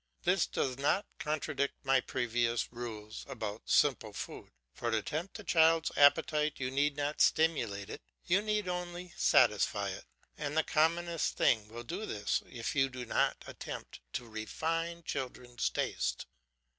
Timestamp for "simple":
3.69-4.13